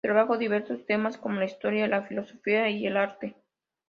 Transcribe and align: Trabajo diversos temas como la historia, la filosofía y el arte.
Trabajo 0.03 0.39
diversos 0.39 0.83
temas 0.87 1.19
como 1.19 1.35
la 1.37 1.45
historia, 1.45 1.87
la 1.87 2.01
filosofía 2.01 2.71
y 2.71 2.87
el 2.87 2.97
arte. 2.97 3.35